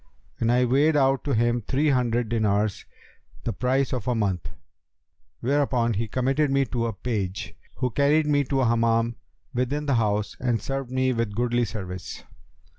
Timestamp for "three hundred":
1.61-2.27